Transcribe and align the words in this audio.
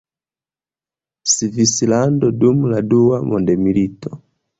Svislando 1.33 2.31
dum 2.45 2.63
la 2.71 2.81
dua 2.95 3.21
mondmilito. 3.27 4.13